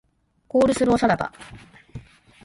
[0.47, 1.31] コールスローサラダ